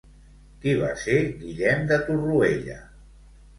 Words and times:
Qui 0.63 0.73
va 0.79 0.89
ser 1.01 1.17
Guillem 1.43 1.85
de 1.93 2.01
Torroella? 2.09 2.83